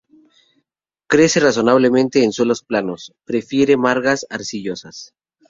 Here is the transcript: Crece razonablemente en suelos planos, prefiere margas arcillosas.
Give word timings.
Crece 1.07 1.39
razonablemente 1.39 2.23
en 2.23 2.31
suelos 2.31 2.63
planos, 2.63 3.13
prefiere 3.23 3.77
margas 3.77 4.25
arcillosas. 4.31 5.13